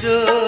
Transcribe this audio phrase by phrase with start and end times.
[0.00, 0.39] just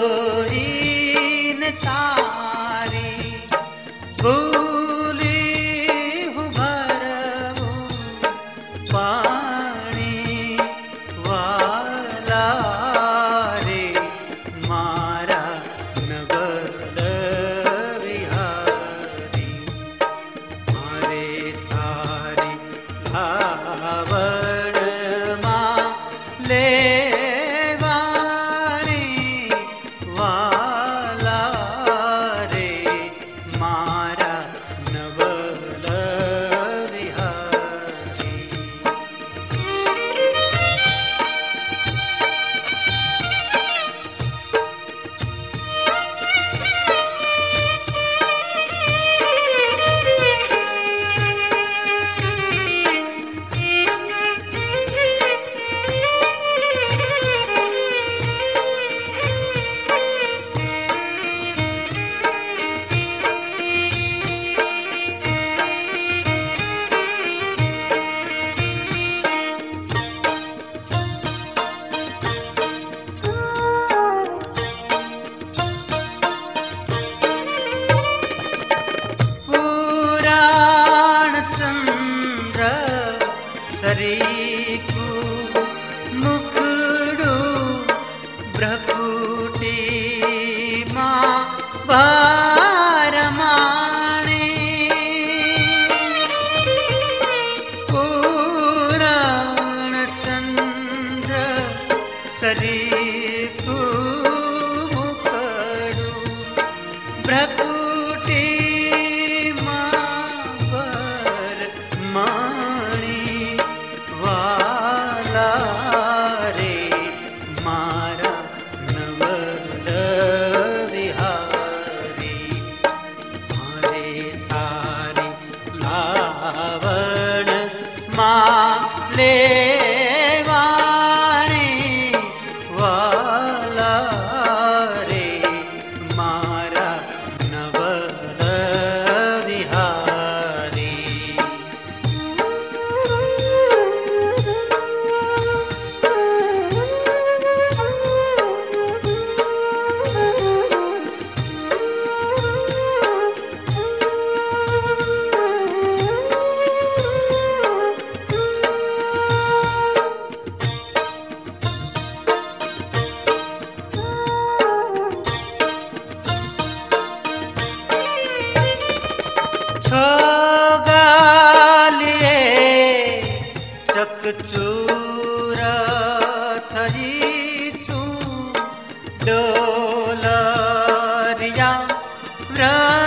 [182.53, 183.02] 人。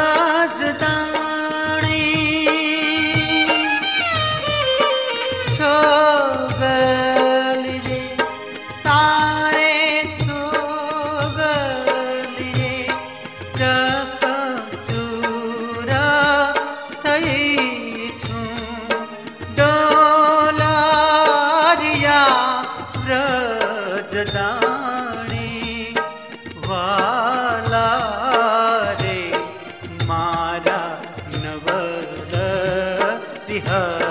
[33.69, 34.06] Uh.